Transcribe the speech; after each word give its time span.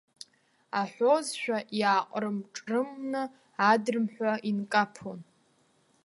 Аҳәозшәа 0.79 1.57
иааҟрым-ҿрымны 1.79 3.23
адрымҳәа 3.71 4.33
инкаԥон. 4.49 5.19